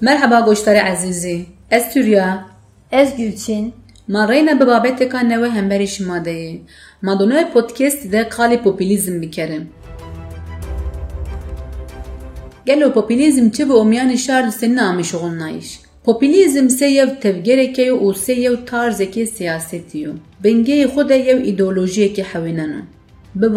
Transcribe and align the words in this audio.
Merhaba 0.00 0.40
goştarı 0.40 0.84
azizi. 0.92 1.46
Ez 1.70 1.92
Türya. 1.92 2.48
Ez 2.92 3.16
Gülçin. 3.16 3.74
Ma 4.08 4.28
reyna 4.28 4.60
bi 4.60 4.66
babeteka 4.66 5.20
neve 5.20 5.50
hemberî 5.50 5.84
şimadeyê. 5.84 6.58
Ma 7.02 7.18
donoya 7.18 7.52
podcast 7.52 8.12
de 8.12 8.20
kalê 8.20 8.62
popülizm 8.62 9.22
bikerim. 9.22 9.68
Gelo 12.66 12.92
popülizm 12.92 13.50
çi 13.50 13.68
bi 13.68 13.72
omyanê 13.72 14.16
şar 14.16 14.46
li 14.46 14.52
ser 14.52 14.68
namişixûnayîş. 14.68 15.80
Popülizm 16.04 16.68
se 16.68 16.86
yev 16.86 17.08
tevgereke 17.20 17.88
û 17.88 18.14
se 18.14 18.32
yew 18.32 18.76
tarzekê 18.76 19.26
siyasetî 19.26 19.98
yo. 19.98 20.12
Bingehê 20.44 20.84
xwe 20.84 21.08
de 21.08 21.14
yew 21.14 21.50
îdeolojiyekê 21.50 22.22
hewîneno. 22.22 22.80
Bi 23.34 23.54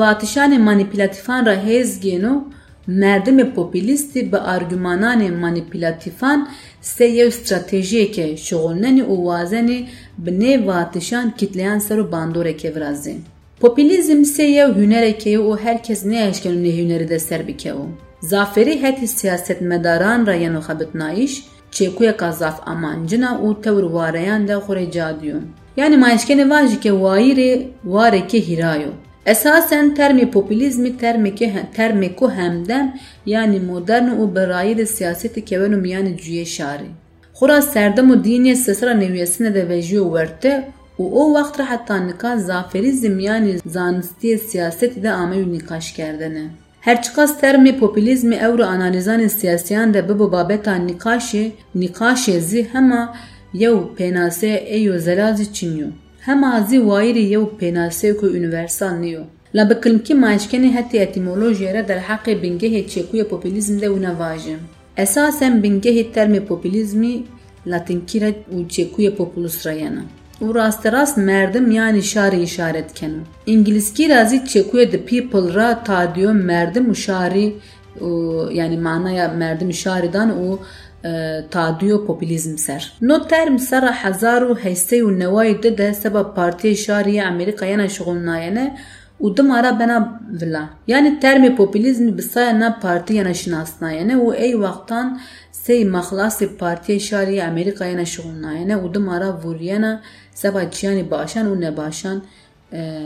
vatişanê 3.00 3.00
manipülatîfan 3.00 3.42
re 3.42 3.42
hêzgên 3.42 3.42
û 3.42 3.52
merdimê 3.52 3.54
popülîstî 3.54 4.32
bi 4.32 4.38
argümananê 4.38 5.32
manipülatîfan 5.40 6.50
se 6.82 7.06
yew 7.06 7.32
stratejiyeke 7.32 8.28
şixûlnenê 8.36 9.04
û 9.04 9.16
wazenê 9.28 9.80
bi 10.18 10.32
nêv 10.32 10.68
vatişan 10.68 11.32
kitleyan 11.32 11.80
ser 11.80 11.98
û 11.98 12.12
bandoreke 12.12 12.70
virazê. 12.70 13.16
Popülizm 13.60 14.24
se 14.24 14.44
yew 14.44 14.82
hunerekê 14.82 15.38
û 15.38 15.60
herkes 15.60 16.06
neeşken 16.06 16.52
û 16.52 16.64
nehûnerî 16.64 17.10
de 17.10 17.20
ser 17.20 17.48
bikew. 17.48 17.78
Zaferî 18.22 18.84
hetî 18.84 19.08
siyasetmedaran 19.08 20.28
re 20.28 20.40
yên 20.40 20.56
xwe 20.56 20.80
bitnayîş, 20.80 21.34
çêkuyeka 21.72 22.32
zaf 22.32 22.68
amancina 22.68 23.32
û 23.46 23.62
tewr 23.62 23.84
wareyan 23.84 24.48
de 24.48 24.54
xure 24.54 24.92
cadiyo. 24.92 25.38
Yani 25.78 25.96
maişkenê 25.96 26.50
va 26.50 26.68
jî 26.68 26.80
ke 26.80 26.90
wayîrê 26.90 27.68
wareke 27.84 28.42
hîrayo. 28.48 28.92
Esasen 29.26 29.94
termê 29.96 30.32
popülizmî 30.32 30.98
termeke 30.98 31.54
termê 31.78 32.16
ku 32.16 32.32
hemdem 32.32 33.00
yani 33.26 33.60
modern 33.60 34.08
de 34.78 34.84
siyasetê 34.84 35.46
kewen 35.46 35.72
û 35.72 35.82
miyanê 35.82 36.18
ciyê 36.18 36.46
şarî. 36.46 36.90
Xura 37.36 37.62
serdem 37.62 38.10
û 38.10 38.24
dînê 38.24 38.56
sesra 38.56 38.94
neviyesine 38.94 39.54
de 39.54 39.70
vejiyo 39.70 40.04
werte 40.04 40.68
û 41.00 41.04
o 41.12 41.36
re 41.60 41.64
heta 41.64 41.98
nika 41.98 42.38
zaferîzm 42.38 43.20
yani 43.20 43.56
zanistiyê 43.68 44.38
siyasetê 44.38 45.04
de 45.04 45.08
amê 45.08 45.38
û 45.44 45.52
nîqaş 45.52 45.94
kerdine. 45.94 46.46
Herçiqas 46.82 47.32
termê 47.42 47.80
popülizmê 47.80 48.36
ew 48.48 48.58
ro 48.58 48.64
analizanên 48.64 49.28
siyasiyan 49.28 49.94
de 49.94 50.10
bibo 50.10 50.32
babeta 50.32 50.76
nîqaşê 51.76 52.40
zî 52.40 52.68
hema 52.74 53.16
yew 53.54 53.80
pênaseyê 53.98 54.58
êyo 54.76 55.00
zelazî 55.00 55.54
çin 55.54 55.94
zî 56.70 56.78
wayîrê 56.90 57.26
yew 57.36 57.46
pênaseyê 57.60 58.14
ku 58.20 58.26
universal 58.26 58.94
niyo. 59.04 59.22
La 59.56 59.70
bi 59.70 59.76
kilimkî 59.82 60.14
maişkenê 60.14 60.70
hetî 60.78 60.98
etîmolojiyê 61.06 61.74
re 61.74 61.84
derheqê 61.90 62.34
bingehê 62.44 62.82
çêkûya 62.94 63.24
popülizm 63.24 63.82
de 63.82 63.88
wî 63.94 64.02
nevajin. 64.02 64.60
Esasen 64.98 65.54
bingehê 65.64 66.06
termê 66.16 66.42
popülizmî 66.46 67.24
latinkî 67.68 68.22
re 68.22 68.32
û 68.56 68.58
çêkûya 68.76 69.12
populus 69.16 69.66
re 69.66 69.76
yene. 69.78 70.04
û 70.42 70.56
rasterast 70.56 71.18
merdim 71.18 71.72
yani 71.72 72.04
şarî 72.04 72.42
işaret 72.42 72.94
keno. 72.94 73.22
İngilizkî 73.46 74.10
razî 74.10 74.38
çêkûya 74.38 74.92
the 74.92 75.02
people 75.06 75.54
ra 75.54 75.84
tadiyo 75.84 76.34
merdim 76.34 76.86
û 76.92 76.96
şarî 76.96 77.54
yani 78.54 78.78
manaya 78.78 79.28
merdim 79.28 79.74
şaridan 79.74 80.30
û 80.30 80.58
popülizm 82.08 82.58
ser. 82.58 82.94
No 83.02 83.28
term 83.28 83.60
sera 83.60 83.92
hezar 84.04 84.42
û 84.42 84.60
heystê 84.60 85.02
û 85.02 85.20
newayê 85.20 85.64
de 85.64 85.78
de 85.78 85.94
seba 85.94 86.22
Partiyê 86.38 86.76
Şariye 86.76 87.26
Amerîkaya 87.26 87.78
na 87.78 87.86
şixûlnayene 87.86 88.76
û 89.22 89.38
dimara 89.38 89.80
bena 89.80 90.22
vila. 90.42 90.70
Yani 90.88 91.20
termê 91.22 91.56
popülizmî 91.56 92.18
bi 92.18 92.22
saya 92.22 92.60
na 92.60 92.80
partiyê 92.84 93.24
na 93.24 93.34
şinasnayene 93.34 94.14
û 94.14 94.36
ey 94.36 94.52
wextan 94.52 95.20
sey 95.52 95.82
maxlasê 95.82 96.58
Partiyê 96.58 97.00
Şariye 97.00 97.44
Amerîkaya 97.44 97.98
na 97.98 98.02
şixûlnayene 98.02 98.76
û 98.84 98.94
dimara 98.94 99.30
vûriyena 99.44 100.00
seba 100.34 100.64
çiyanê 100.64 101.12
başan 101.12 101.46
û 101.46 101.62
nebaşan 101.62 102.24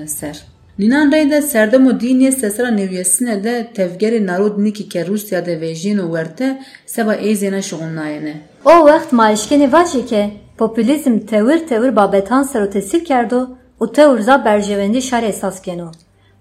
ser. 0.08 0.55
Nînan 0.80 1.12
rey 1.12 1.32
de 1.32 1.42
serdem 1.42 1.88
û 1.88 2.00
dînê 2.00 2.32
sesera 2.32 2.72
neviyesine 2.72 3.44
de 3.44 3.68
tevgerê 3.76 4.26
narodnîkî 4.26 4.90
ke 4.90 5.08
Rusya 5.08 5.46
de 5.46 5.54
vêjîn 5.62 5.98
û 6.04 6.06
werte 6.06 6.62
seba 6.86 7.16
êzê 7.16 7.50
şixûlnayene. 7.68 8.36
O 8.66 8.74
wext 8.88 9.14
maişkenê 9.14 9.72
va 9.72 9.86
jî 9.86 10.06
ke 10.06 10.32
popülizm 10.58 11.20
tewir 11.20 11.68
tewir 11.68 11.96
babetan 11.96 12.44
serotesîl 12.44 13.04
kerdo 13.04 13.50
û 13.82 13.94
tewr 13.94 14.20
za 14.20 14.46
berjewendî 14.46 15.02
şer 15.02 15.24
esas 15.24 15.62
keno. 15.62 15.92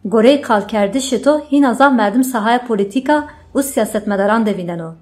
Gorey 0.05 0.41
kalkerdişê 0.41 1.23
to 1.23 1.41
hîna 1.51 1.75
za 1.75 1.91
merdim 1.91 2.25
sahaya 2.25 2.67
polîtîka 2.67 3.29
û 3.55 3.63
siyasetmedaran 3.63 4.47
de 4.47 4.57
vîneno. 4.57 4.95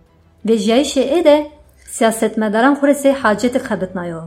Vê 0.46 0.56
jiyayîşê 0.56 1.04
ê 1.18 1.24
de 1.24 1.46
siyasetmedaran 1.90 2.74
xure 2.74 2.92
sê 2.92 3.12
hacetê 3.12 3.58
xebitnayo. 3.68 4.22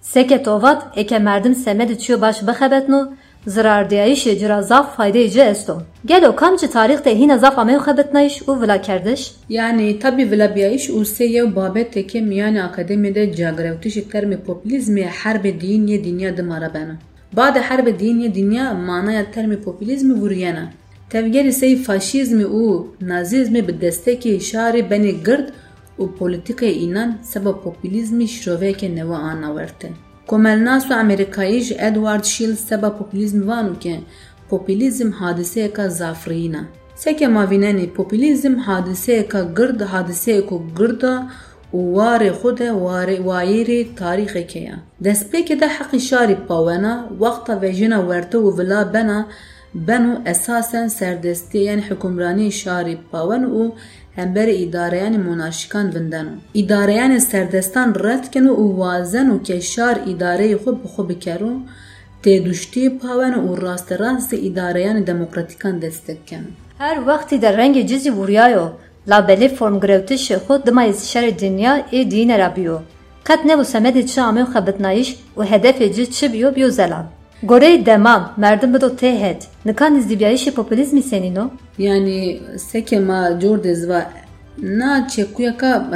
Seke 0.00 0.42
tovat 0.42 0.82
eke 0.96 1.18
merdim 1.18 1.54
semedî 1.54 1.98
çiyo 1.98 2.20
baş 2.20 2.46
bixebetno 2.46 3.08
zirardiyayîşê 3.46 4.38
cira 4.38 4.62
zaf 4.62 4.98
faydeyê 4.98 5.30
ci 5.30 5.40
esto. 5.40 5.82
Gelo 6.06 6.36
kam 6.36 6.58
ji 6.58 6.66
tarîx 6.66 7.04
de 7.04 7.18
hîna 7.18 7.38
zaf 7.38 7.58
amê 7.58 7.76
xebitnayîş 7.86 8.36
û 8.42 8.62
vila 8.62 8.80
kerdiş? 8.80 9.32
Yani 9.48 9.98
tabi 9.98 10.30
vilabiyayîş 10.30 10.88
û 10.88 10.98
sê 11.04 11.24
yew 11.24 11.56
babeteke 11.56 12.18
miyanê 12.18 12.60
akademiyê 12.70 13.14
de 13.14 13.32
cagrewtişê 13.32 14.02
termê 14.12 14.36
popülizmê 14.46 15.04
herbê 15.06 15.60
dîniyê 15.60 16.04
dînya 16.04 16.36
dimara 16.36 16.74
bena. 16.74 16.96
Bade 17.36 17.58
herbê 17.58 17.98
dîniyê 17.98 18.34
dînya 18.34 18.74
manaya 18.74 19.24
termê 19.24 19.62
popülizmê 19.62 20.14
vuriyena. 20.20 20.72
Tevgerê 21.10 21.52
sey 21.52 21.82
faşîzmê 21.82 22.44
û 22.44 22.86
nazîzmê 23.02 23.68
bi 23.68 23.72
destekê 23.86 24.36
şarê 24.50 24.90
benê 24.90 25.24
gird 25.24 25.48
û 25.98 26.04
polîtîkayê 26.18 26.90
înan 26.90 27.18
seba 27.22 27.60
popülizmî 27.60 28.28
şîroveyeke 28.28 28.94
neva 28.94 29.16
ana 29.16 29.54
کۆمەلناس 30.30 30.84
و 30.90 30.92
ئەمریکاییش 31.00 31.68
ئەدوارد 31.82 32.24
شیلز 32.32 32.60
سەبە 32.68 32.90
پۆپلیزموان 32.98 33.66
وکە 33.68 33.96
پۆپلیزم 34.50 35.10
حادسەیەکە 35.20 35.84
زافرینە 35.98 36.62
سەکە 37.02 37.26
ماڤینەنی 37.36 37.92
پۆپلیزم 37.96 38.56
حادسەیەکە 38.66 39.40
گرد 39.58 39.80
حادسەیەک 39.92 40.48
و 40.52 40.58
گردە 40.78 41.14
û 41.76 41.78
warê 41.96 42.30
xwe 42.38 42.52
de 42.58 42.68
wayêrê 43.28 43.80
tarîxeke 44.00 44.60
ye. 44.68 44.76
Destpêkê 45.04 45.54
de 45.60 45.68
heqî 45.76 46.00
şarî 46.08 46.36
pawena 46.48 46.94
wexta 47.22 47.54
vejina 47.62 47.98
werte 48.08 48.38
û 48.46 48.48
vila 48.58 48.80
bena 48.94 49.20
ben 49.88 50.02
û 50.12 50.14
esasen 50.32 50.86
serdestiyên 50.98 51.80
hikumranî 51.88 52.48
şarî 52.62 52.96
pawen 53.12 53.44
û 53.60 53.62
hemberê 54.18 54.54
îdareyanê 54.64 55.18
monarşîkan 55.28 55.86
vindan 55.94 56.26
û 56.26 56.36
îdareyanê 56.60 57.20
serdestan 57.20 57.88
red 58.04 58.24
kin 58.32 58.46
û 58.62 58.64
wazen 58.80 59.28
û 59.34 59.36
keşar 59.48 59.96
îdareyê 60.12 60.56
xwe 60.62 60.72
bi 60.80 60.88
xwe 60.94 61.08
bikerin 61.08 61.58
têduştiyê 62.24 62.90
pawen 63.00 63.34
û 63.46 63.48
rasterastê 63.66 64.36
îdareyanê 64.48 65.06
demokratîkan 65.06 65.82
destek 65.82 66.26
kin. 66.28 66.44
Her 66.78 66.96
wextî 66.96 67.42
de 67.42 67.50
rengê 67.58 67.86
cizî 67.86 68.12
vuriyayo 68.18 68.66
labelê 69.10 69.48
formgirewtişê 69.58 70.36
xwe 70.46 70.66
dima 70.66 70.84
şerê 71.12 71.38
dinya 71.38 71.74
ê 71.98 72.10
dîne 72.10 72.38
re 72.38 72.56
biyo. 72.56 72.78
Qet 73.26 73.44
ne 73.44 73.52
bû 73.58 73.64
semedê 73.74 74.06
çi 74.06 74.20
amê 74.20 74.44
xebitnayîş 74.52 75.08
û 75.38 75.40
hedefê 75.50 75.92
cî 75.94 76.10
çi 76.10 76.32
biyo 76.32 76.54
biyo 76.54 76.70
zelal. 76.70 77.06
Gorey 77.42 77.86
demam 77.86 78.34
merdim 78.36 78.74
bido 78.74 78.86
tê 78.86 79.18
het. 79.18 79.48
Nikan 79.64 79.98
izdîbyayîşê 79.98 80.50
popülizmî 80.50 81.02
senîno? 81.02 81.50
Yani 81.78 82.40
seke 82.56 83.00
ma 83.00 83.40
cordez 83.40 83.88
va 83.88 84.10
na 84.62 85.08
çekuyaka 85.08 85.90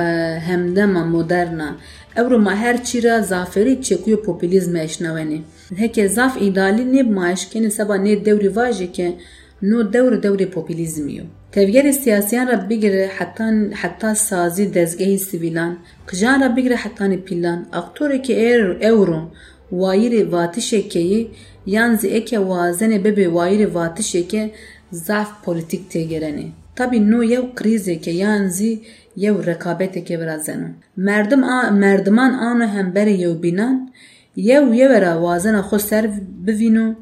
hemdema 0.46 1.04
moderna. 1.04 1.76
Evro 2.16 2.38
ma 2.38 2.56
her 2.56 2.84
çira 2.84 3.22
zaferi 3.22 3.82
çekuya 3.82 4.22
popülizm 4.22 4.76
eşnaveni. 4.76 5.42
Heke 5.76 6.08
zaf 6.08 6.42
ideali 6.42 6.96
ne 6.96 7.02
maişkeni 7.02 7.70
seba 7.70 7.94
ne 7.94 8.24
devri 8.24 8.56
vaje 8.56 8.92
ke 8.92 9.14
no 9.62 9.92
devri 9.92 10.22
devri 10.22 10.50
popülizmiyo. 10.50 11.24
Tevger 11.52 11.92
siyasiyan 11.92 12.48
ra 12.48 12.68
bigire 12.70 13.10
hatta 13.18 13.52
hatta 13.82 14.14
sazî 14.14 14.74
dezgehî 14.74 15.18
sivîlan, 15.18 15.78
qijan 16.06 16.40
ra 16.40 16.56
bigire 16.56 16.76
hatta 16.76 17.24
pîlan, 17.24 17.66
aktoreke 17.72 18.32
euro 18.80 19.30
وایر 19.72 20.28
واتی 20.28 20.60
شکی 20.60 21.30
یان 21.66 21.96
زی 21.96 22.16
اکه 22.16 22.38
وازن 22.38 22.98
به 22.98 23.10
به 23.12 23.28
وایر 23.28 23.68
واتی 23.68 24.02
شکی 24.02 24.52
ضعف 24.92 25.30
پلیتیک 25.44 25.88
تیگرنی. 25.88 26.52
تابی 26.76 26.98
نو 27.00 27.24
یو 27.24 27.44
کریزه 27.58 27.96
که 27.96 28.10
یان 28.10 28.48
زی 28.48 28.80
یو 29.16 29.40
رکابت 29.40 30.04
که 30.06 30.16
برازنه. 30.16 30.74
مردم 30.96 31.44
آ 31.44 31.70
مردمان 31.70 32.32
آنو 32.34 32.66
هم 32.66 32.90
بری 32.92 33.14
یو 33.24 33.34
بینن 33.34 33.88
یو 34.36 34.74
یه 34.74 34.88
ورا 34.88 35.20
وازن 35.20 35.60
خو 35.60 35.78
سر 35.78 36.10
بینو 36.46 36.94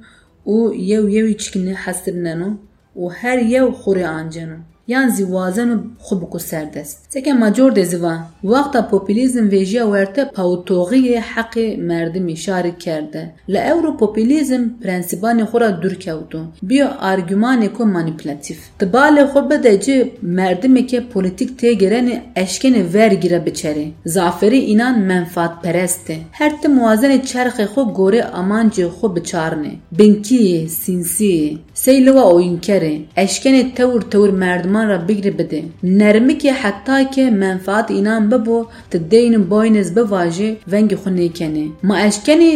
او 0.44 0.74
یو 0.74 1.08
یو 1.08 1.32
چکنه 1.32 1.74
حسب 1.84 2.14
ننو 2.16 2.50
او 2.94 3.12
هر 3.12 3.38
یو 3.38 3.70
خوری 3.70 4.04
آنجنو. 4.04 4.56
یان 4.92 5.08
زیوازن 5.16 5.70
خوب 5.98 6.22
کو 6.30 6.38
سر 6.38 6.64
دست 6.74 6.96
سکه 7.14 7.32
ما 7.32 7.48
جور 7.56 7.70
دزی 7.72 7.96
و 7.96 8.06
وقت 8.44 8.76
پاپولیزم 8.90 9.48
ویژه 9.48 9.84
ورته 9.84 10.24
پاوتوغی 10.24 11.14
حق 11.14 11.58
مردمی 11.90 12.20
میشاری 12.20 12.72
کرده. 12.72 13.22
ل 13.48 13.56
اورو 13.56 13.92
پاپولیزم 13.92 14.62
پرنسپان 14.82 15.44
خورا 15.44 15.70
دور 15.82 15.94
کاوتو 16.04 16.40
بیا 16.62 16.86
ارګومان 17.12 17.62
کو 17.76 17.84
مانیپولاتیو 17.84 18.56
تبال 18.80 19.26
خوب 19.32 19.48
به 19.48 19.56
دجی 19.56 19.96
مرد 20.22 20.66
میکه 20.66 20.98
پولیټیک 21.12 21.50
ته 21.60 21.74
ګرن 21.82 22.08
اشکن 22.36 22.74
ور 22.94 23.12
بچری. 23.46 23.86
ظافری 24.08 24.58
اینان 24.58 24.94
منفعت 25.10 25.52
پرست 25.62 26.10
هر 26.32 26.50
ته 26.62 26.68
موازنه 26.68 27.18
چرخ 27.18 27.60
خو 27.72 27.82
ګوره 27.98 28.22
امانجه 28.40 28.88
خو 28.88 29.08
بچارنه. 29.08 29.72
بنکی 29.98 30.68
سینسی 30.68 31.58
سیلوا 31.74 32.22
اوینکره 32.22 32.94
اشکن 33.16 33.54
تور 33.76 34.00
تور 34.12 34.30
مردمان 34.30 34.79
ra 34.88 35.08
bigire 35.08 35.38
bide. 35.38 35.64
Nermikê 35.82 36.52
heta 36.52 37.10
ke 37.10 37.30
menfaat 37.30 37.90
înan 37.90 38.30
bibo 38.30 38.70
ti 38.90 39.10
deynin 39.10 39.50
boynez 39.50 39.96
bivajê 39.96 40.56
vengê 40.72 40.96
xwe 41.02 41.10
nêkenê. 41.10 41.68
Ma 41.82 42.00
eşkenê 42.00 42.50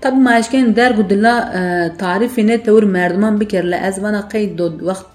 tabi 0.00 0.16
ma 0.16 0.38
eşkenê 0.38 0.76
derg 0.76 1.10
dila 1.10 1.34
tarîfê 1.98 2.46
ne 2.46 2.62
tewr 2.62 2.82
merdiman 2.82 3.40
bikir 3.40 3.64
li 3.64 3.78
ez 3.88 4.02
vana 4.02 4.28
qey 4.28 4.58
do 4.58 4.66
wext 4.78 5.06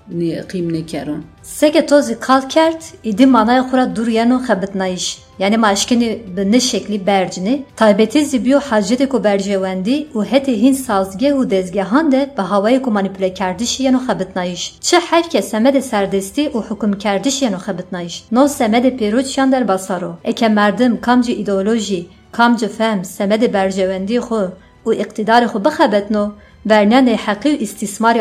qîm 0.52 0.74
nekerin. 0.74 1.24
Seke 1.44 1.86
tozî 1.86 2.20
kal 2.20 2.50
kert, 2.50 2.84
îdî 3.04 3.26
manaya 3.26 3.62
xwe 3.62 3.78
ra 3.78 3.96
dur 3.96 4.08
yeno 4.08 4.38
xebitnayîş. 4.48 5.18
Yani 5.40 5.58
maşkini 5.58 6.20
bi 6.38 6.52
ne 6.52 6.60
şekli 6.60 7.08
bercini, 7.08 7.66
taybeti 7.76 8.26
zibiyo 8.26 8.60
hacete 8.60 9.10
ku 9.10 9.24
bercewendi 9.24 10.08
û 10.16 10.26
heti 10.26 10.62
hin 10.62 10.74
sazge 10.74 11.30
û 11.30 11.50
dezgehan 11.50 12.12
de 12.12 12.34
bi 12.38 12.42
havayê 12.42 12.82
ku 12.82 12.92
manipüle 12.92 13.34
kerdişi 13.34 13.84
yeno 13.84 13.98
xebitnayîş. 13.98 14.76
Çi 14.82 14.98
herke 15.00 15.42
semede 15.42 15.82
serdestî 15.82 16.42
û 16.42 16.62
hukum 16.62 16.94
kerdiş 16.94 17.42
yeno 17.42 17.58
xebitnayîş. 17.58 18.24
No 18.32 18.48
semede 18.48 18.90
pêroçyan 18.90 19.52
derbasaro. 19.52 20.18
Eke 20.24 20.50
merdim 20.50 21.02
kamcı 21.02 21.32
ideolojî, 21.32 22.08
kamcı 22.32 22.70
fehm, 22.70 23.06
semede 23.06 23.54
bercewendî 23.54 24.16
xwe 24.16 24.50
û 24.86 24.94
iktidarê 24.94 25.46
xwe 25.46 25.66
bixebetno, 25.66 26.24
bernyanê 26.24 26.26
heqî 26.26 26.34
istismarî 26.34 26.55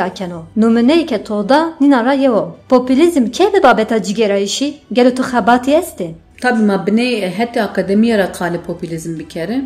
akeno. 0.02 0.44
Numuneyeke 0.56 1.24
toda 1.24 1.74
nîna 1.80 2.04
ra 2.04 2.12
yewo. 2.12 2.56
Popülizm 2.68 3.24
kê 3.26 3.52
bi 3.54 3.62
babeta 3.62 3.96
cigêrayîşî 3.96 4.74
gelo 4.92 5.14
tu 5.14 5.22
xebatî 5.22 5.70
est 5.70 6.00
ê? 6.00 6.10
Tabi 6.40 6.62
ma 6.62 6.84
binê 6.86 7.30
heti 7.30 7.62
akademiya 7.62 8.18
ra 8.18 8.24
qalê 8.24 8.58
popülizm 8.58 9.18
bikere. 9.18 9.60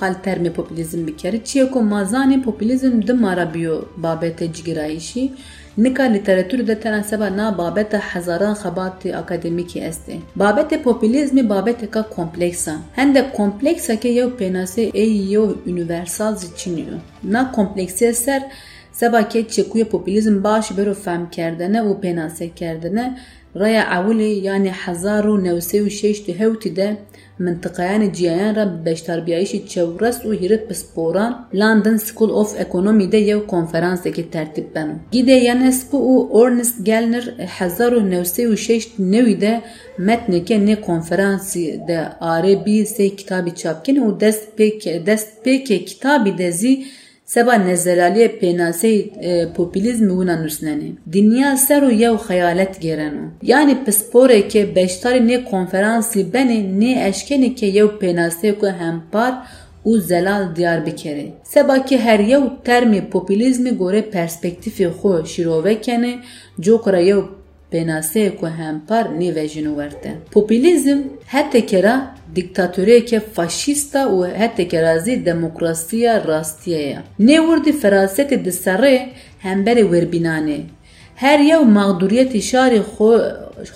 qal 0.00 0.14
termê 0.24 0.50
popülizm 0.50 1.06
bikere. 1.06 1.44
Çiye 1.44 1.70
ku 1.70 1.82
ma 1.82 2.02
zanê 2.02 2.42
popülizm 2.42 3.06
di 3.06 3.12
mara 3.12 3.54
biyo 3.54 3.84
babete 3.96 4.52
cigirayîşî. 4.52 5.32
Nika 5.78 6.04
literatûrê 6.06 6.66
de 6.66 6.80
tena 6.80 7.02
seba 7.02 7.36
na 7.36 7.58
babeta 7.58 7.98
hezaran 7.98 8.54
xebatê 8.54 9.16
akademîkî 9.16 9.78
est 9.78 10.08
ê. 10.08 10.16
Babetê 10.38 10.82
popülizmê 10.82 11.48
babeteka 11.48 12.02
kompleksa. 12.02 12.76
Hende 12.92 13.32
kompleksake 13.32 14.08
yew 14.08 14.44
pênasê 14.44 14.90
ê 14.90 15.04
yew 15.32 15.70
universal 15.72 16.36
jî 16.38 16.56
çiniyo. 16.56 16.96
Na 17.24 17.52
kompleksiya 17.52 18.14
ser 18.14 18.42
sebake 18.92 19.48
çekuye 19.48 19.84
popülizm 19.84 20.44
baş 20.44 20.76
bero 20.76 20.94
fehm 20.94 21.30
kerdine 21.30 21.78
û 21.78 22.00
pênasê 22.00 22.54
kerdine 22.54 23.18
Raya 23.60 23.84
Awilê 23.84 24.30
yani 24.48 24.70
hezar 24.70 25.24
û 25.24 25.44
newsê 25.44 25.78
û 25.86 25.88
şêş 26.00 26.26
di 26.26 26.38
hewtî 26.40 26.76
de 26.76 26.96
mintiqeyanê 27.40 28.14
ciyayan 28.14 28.54
re 28.56 28.84
beşdarbiyayîşî 28.86 29.68
çewres 29.68 30.18
û 30.24 30.30
hîrit 30.40 30.68
pisporan 30.68 31.48
London 31.54 31.96
School 31.96 32.30
of 32.30 32.60
Economy 32.60 33.12
de 33.12 33.16
yew 33.16 33.46
konferansekê 33.46 34.30
tertîb 34.30 34.74
beno. 34.74 34.94
Gîdê 35.12 35.36
Yanespo 35.48 35.96
û 36.12 36.14
Ernest 36.44 36.86
Gellner 36.86 37.24
hezar 37.58 37.92
û 37.92 38.00
newsê 38.10 38.42
û 38.52 38.54
şêş 38.56 38.82
newî 38.98 39.40
de 39.40 39.62
metneke 39.98 40.56
nê 40.56 40.76
konferansî 47.34 47.86
de 47.86 47.92
arê 48.00 48.28
bî 48.40 48.50
sê 48.52 48.52
kitabî 48.52 48.52
çapkin 48.52 48.58
û 48.58 48.66
dest 48.68 48.82
pêk 48.82 48.86
dest 48.86 48.92
pêkê 48.92 48.92
kitabî 48.92 48.94
de 48.94 48.94
zî 48.94 49.12
seba 49.12 49.14
nezelaliye 49.28 49.48
pênaseyê 49.48 49.52
popülizmê 49.56 50.12
wina 50.18 50.34
nûsnenê. 50.44 50.90
Dinya 51.12 51.56
ser 51.56 51.82
û 51.82 51.92
yew 51.92 52.16
xeyalet 52.28 52.80
gereno. 52.80 53.24
Yani 53.42 53.84
pisporeke 53.84 54.62
beşdarê 54.74 55.20
nê 55.28 55.44
konferansî 55.44 56.20
benê 56.20 56.80
nê 56.80 57.08
eşkeneke 57.08 57.66
yew 57.66 58.06
pênaseyê 58.06 58.58
ku 58.58 58.66
hempar 58.66 59.34
û 59.84 60.00
zelal 60.00 60.56
diyar 60.56 60.86
bikere. 60.86 61.26
Sebakî 61.44 61.98
pênaseyê 67.72 68.36
ku 68.36 68.46
hempar 68.46 69.04
nê 69.20 69.34
vejîno 69.34 69.72
werte. 69.80 70.12
Popülizm 70.30 70.98
hetekera 71.26 72.14
diktatöriyeke 72.36 73.20
faşîsta 73.20 74.02
û 74.14 74.38
heteke 74.40 74.82
razî 74.82 75.26
demokrasiya 75.26 76.28
rastiye 76.28 76.80
ye. 76.80 76.98
Nê 77.20 77.36
werdî 77.48 77.72
ferasetê 77.82 78.44
di 78.44 78.48
serê 78.48 79.08
hemberê 79.42 79.84
werbînanê. 79.92 80.60
Her 81.16 81.38
yew 81.38 81.64
mağduriyetê 81.78 82.40
şarê 82.50 82.80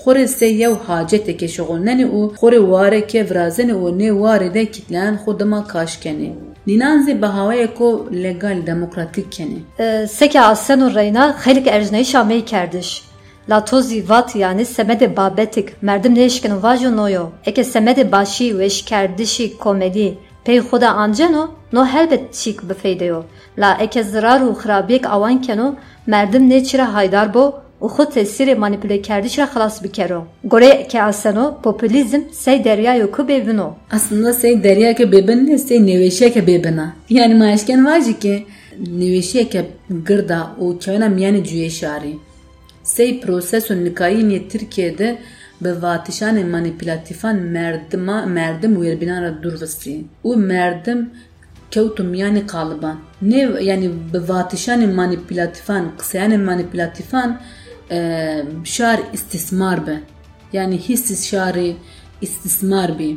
xorê 0.05 0.25
sê 0.39 0.47
yew 0.47 0.75
haceteke 0.87 1.47
şixolnenê 1.47 2.07
û 2.17 2.35
xorê 2.35 2.61
wareke 2.73 3.21
virazenê 3.29 3.73
û 3.73 3.99
nê 4.01 4.11
warê 4.23 4.55
de 4.55 4.65
kitleyan 4.65 5.15
xwe 5.15 5.39
dima 5.39 5.61
kaşkenê. 5.73 6.31
Nînanzê 6.67 7.23
bi 7.23 7.27
hawaya 7.27 7.75
ku 7.75 8.09
legal 8.13 8.67
demokratîk 8.67 9.27
kenê. 9.37 10.07
Seke 10.07 10.41
asen 10.41 10.81
û 10.81 10.95
reyna 10.95 11.37
xelik 11.45 11.67
erjneyîşa 11.67 12.25
me 12.25 12.45
kerdiş. 12.45 13.03
La 13.51 13.65
tozî 13.65 14.09
vat 14.09 14.37
yani 14.37 14.65
semede 14.65 15.17
babetik 15.17 15.83
merdim 15.83 16.15
neşkin 16.15 16.63
vajo 16.63 16.97
noyo. 16.97 17.27
Eke 17.45 17.65
semede 17.65 18.13
başî 18.13 18.59
ve 18.59 18.71
şkerdişî 18.71 19.59
komedî 19.59 20.19
pey 20.45 20.59
xuda 20.59 20.91
anceno 20.91 21.51
no 21.73 21.87
helbet 21.87 22.35
çîk 22.35 22.69
bifeydeyo. 22.69 23.23
La 23.59 23.79
eke 23.81 24.03
zirar 24.03 24.41
û 24.41 24.53
xirabiyek 24.53 25.07
awan 25.07 25.43
keno 25.43 25.75
merdim 26.07 26.51
ne 26.51 26.65
çira 26.65 26.95
haydar 26.95 27.35
bo 27.35 27.55
û 27.83 27.87
xwe 27.89 28.05
tesîrê 28.05 28.55
manipüle 28.55 29.03
kerdîş 29.03 29.39
ra 29.39 29.45
xelas 29.45 29.83
bikero. 29.85 30.25
Gore 30.45 30.87
ke 30.89 31.03
aseno 31.03 31.61
popülizm 31.63 32.21
sey 32.33 32.65
deryayo 32.65 33.11
ku 33.11 33.23
bêbino. 33.23 33.69
Aslında 33.91 34.33
sey 34.33 34.63
deryake 34.63 35.05
bêbin 35.05 35.47
ne 35.47 35.59
sey 35.59 35.79
nêweşiyeke 35.79 36.47
bêbina. 36.47 36.87
Yani 37.11 37.35
ma 37.35 37.51
eşken 37.51 37.87
vajî 37.87 38.19
ke 38.19 38.43
nêweşiyeke 38.99 39.65
girda 40.09 40.51
û 40.61 40.81
çewena 40.81 41.07
miyanê 41.07 41.45
cuyê 41.45 41.71
Sey 42.95 43.21
proseso 43.21 43.75
nikayînê 43.75 44.49
Tirkiye'de 44.49 45.19
bi 45.61 45.69
vatişanê 45.69 46.45
manipülatifan 46.45 47.37
merdima 47.37 48.27
merdim 48.27 48.75
werbînan 48.75 49.23
ra 49.23 49.43
durvistî 49.43 50.05
û 50.25 50.37
merdim 50.37 51.11
kewtum 51.71 52.15
yani 52.15 52.47
qaliban. 52.47 52.97
Ne 53.23 53.41
yani 53.71 53.91
bi 54.13 54.19
vatişanê 54.33 54.95
manipülatifan 54.95 55.85
qseyanê 55.99 56.39
manipülatifan 56.45 57.41
şar 58.65 59.01
istismar 59.13 59.87
be. 59.87 60.01
Yani 60.53 60.79
hissis 60.79 61.31
şarî 61.31 61.77
istismar 62.23 62.99
bî. 62.99 63.17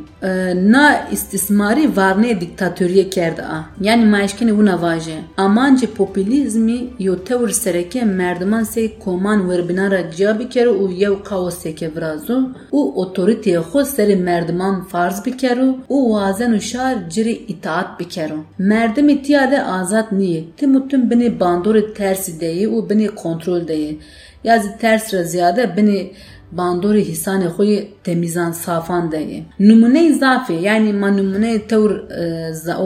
Na 0.73 1.07
istismarî 1.11 1.85
varnê 1.99 2.41
diktatöriyê 2.41 3.09
kerde 3.09 3.43
a. 3.43 3.65
Yani 3.81 4.03
maşkinê 4.03 4.49
wina 4.49 4.81
vaje. 4.81 5.17
Amancê 5.37 5.87
popülizmî 5.87 6.87
yo 6.99 7.23
tewr 7.23 7.49
sereke 7.49 8.03
merdiman 8.03 8.63
sê 8.63 8.99
koman 8.99 9.39
werbîna 9.39 9.91
ra 9.91 10.11
ciya 10.11 10.39
bikere 10.39 10.69
û 10.69 10.93
yew 10.93 11.23
kaoseke 11.23 11.95
virazo 11.95 12.39
û 12.71 12.79
otoriteyê 13.01 13.59
xwe 13.59 13.81
serê 13.81 14.15
merdiman 14.15 14.83
farz 14.83 15.25
bikero 15.25 15.69
û 15.89 15.97
wazen 16.13 16.51
û 16.51 16.61
şar 16.61 16.95
cirê 16.95 17.35
itaat 17.53 17.99
bikero. 17.99 18.39
Merdimê 18.59 19.23
tiya 19.23 19.51
de 19.51 19.63
azad 19.63 20.07
niye. 20.11 20.43
Tim 20.57 20.75
û 20.77 20.89
tim 20.89 21.01
binê 21.09 21.39
bandorê 21.39 21.93
tersî 21.93 22.31
deyê 22.41 22.67
û 22.67 22.89
binê 22.89 23.15
kontrol 23.15 23.61
deyê. 23.61 23.95
Ya 24.43 24.59
zî 24.59 24.77
ters 24.77 25.13
re 25.13 25.23
ziyade 25.23 25.63
binê 25.63 26.11
bandorê 26.57 27.03
hîsanê 27.11 27.47
xwe 27.55 27.65
yê 27.73 27.87
temîzan 28.03 28.51
safan 28.51 29.11
de 29.11 29.17
ye. 29.17 29.43
Numuneyê 29.59 30.13
zafê 30.23 30.61
yani 30.61 30.93
ma 30.93 31.09
numuneyê 31.09 31.67
tewr 31.67 31.91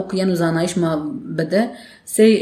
ok 0.00 0.14
yan 0.18 0.28
û 0.28 0.36
zanayîş 0.36 0.76
ma 0.76 0.90
bide 1.38 1.70
sey 2.04 2.32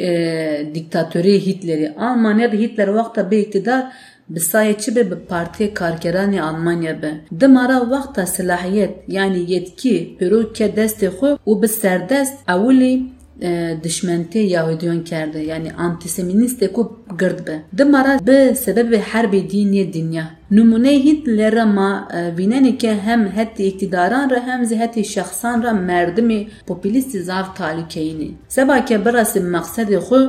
diktatöriyê 0.75 1.38
Hitlerê. 1.47 1.88
Almanya'da 1.97 2.57
Hitler 2.57 2.87
wexta 2.87 3.21
bê 3.31 3.38
iktidar 3.41 3.93
bi 4.29 4.38
sayê 4.38 4.79
çi 4.79 4.97
be 4.97 5.11
bi 5.11 5.14
Partiya 5.29 5.69
Karkeranê 5.69 6.41
Almanya 6.41 7.02
be. 7.02 7.11
Di 7.41 7.49
mara 7.49 7.81
wexta 7.81 8.26
silahiyet 8.26 8.95
yani 9.09 9.52
yetkî 9.52 10.17
pêro 10.21 10.52
ke 10.52 10.67
destê 10.76 11.09
xwe 11.09 11.31
û 11.47 11.62
bi 11.62 11.69
serdest 11.69 12.35
ewilê 12.49 13.02
Yahudiyon 14.38 15.04
kerde 15.04 15.38
yani 15.38 15.72
antisemitiste 15.72 16.72
ku 16.72 16.99
gird 17.18 17.46
be. 17.46 17.62
Di 17.78 17.84
mara 17.84 18.26
bi 18.26 18.54
sebebê 18.54 18.99
herbê 18.99 19.50
dîniyê 19.50 19.92
dinya. 19.92 20.30
Numuneyê 20.50 21.04
Hitler 21.04 21.52
re 21.52 21.64
ma 21.64 22.08
vîneneke 22.38 22.94
hem 22.94 23.26
hetî 23.26 23.64
iktidaran 23.64 24.30
re 24.30 24.40
hem 24.40 24.64
zî 24.64 24.78
hetî 24.78 25.04
şexsan 25.04 25.62
re 25.62 25.68
merdimê 25.68 26.46
popülîstî 26.66 27.22
zav 27.22 27.44
talîkeyînê. 27.58 28.30
Sebake 28.49 29.04
birasî 29.04 29.38
meqsedê 29.38 29.99
xwe 29.99 30.20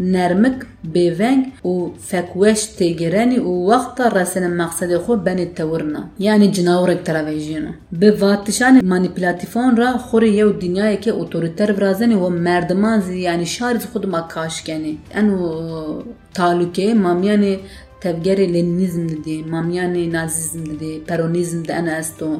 نرمک 0.00 0.56
بیونگ 0.84 1.52
و 1.64 1.88
فکوش 1.98 2.64
تیگرانی 2.64 3.38
و 3.38 3.50
وقتا 3.70 4.08
رسن 4.08 4.56
مقصد 4.56 4.96
خود 4.96 5.24
بنی 5.24 5.46
تورنا. 5.46 6.02
یعنی 6.18 6.50
جناورک 6.50 7.02
تراویجینا 7.02 7.70
به 7.92 8.10
واتشان 8.10 8.84
مانیپولاتیفان 8.84 9.76
را 9.76 9.98
خوری 9.98 10.28
یو 10.28 10.52
دنیای 10.52 10.96
که 10.96 11.10
اوتوریتر 11.10 11.72
برازنی 11.72 12.14
و 12.14 12.28
مردمان 12.28 13.12
یعنی 13.12 13.46
شارز 13.46 13.86
خود 13.86 14.06
ما 14.06 14.20
کاشکنی 14.20 14.98
انو 15.14 16.02
تالوکه 16.34 16.94
مامیانی 16.94 17.58
تبگری 18.00 18.46
لنینیزم 18.46 19.06
دی 19.06 19.42
مامیانی 19.42 20.06
نازیزم 20.06 20.64
دی 20.64 20.98
پرونیزم 20.98 21.62
دی 21.62 21.72
انا 21.72 21.92
استو 21.92 22.36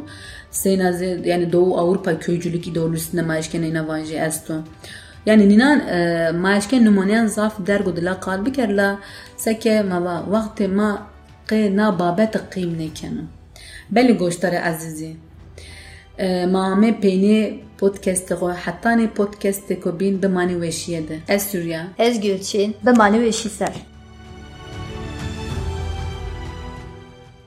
سه 0.50 0.76
نازی 0.76 1.06
یعنی 1.24 1.44
دو 1.44 1.58
اورپا 1.58 2.12
köycülük 2.18 2.66
ideolojisini 2.66 3.20
namayiş 3.20 3.48
kene 3.52 3.74
navaji 3.74 4.16
esto 4.28 4.54
Maişken 5.26 6.84
numuneyan 6.84 7.26
zaf 7.26 7.66
dergo 7.66 7.96
dila 7.96 8.20
qal 8.20 8.46
biker 8.46 8.68
la 8.68 8.98
seke 9.36 9.82
mava 9.82 10.24
vaqtê 10.32 10.66
ma 10.68 11.06
qê 11.48 11.76
na 11.76 11.98
babet 11.98 12.34
qîm 12.52 12.78
nekeno. 12.78 13.22
Belê 13.94 14.16
goştarê 14.18 14.70
ezîzî. 14.70 15.16
E, 16.18 16.46
Mame 16.46 16.90
peynê 16.90 17.60
podcastê 17.80 18.34
xwe 18.40 18.52
hetanê 18.64 19.06
podcastê 19.18 19.80
ku 19.80 20.00
bîn 20.00 20.22
bimanî 20.22 20.52
weşiye 20.52 21.08
de. 21.08 21.16
Ez 21.28 21.42
Sûriya. 21.50 21.86
Ez 21.98 22.20
Gülçin, 22.20 22.76
bi 22.86 22.90
manî 22.90 23.16
wê 23.16 23.32
şî 23.32 23.48
ser. 23.48 23.89